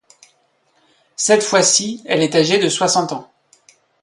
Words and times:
Cette 1.15 1.43
fois-ci, 1.43 2.01
elle 2.05 2.23
est 2.23 2.33
âgée 2.35 2.57
de 2.57 2.69
soixante 2.69 3.11
ans. 3.11 3.29